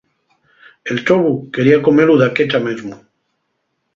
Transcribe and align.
El 0.89 0.97
ḷḷobu 1.03 1.31
quería 1.53 1.77
comelu 1.85 2.15
daqueḷḷa 2.21 2.59
mesmu. 2.65 2.95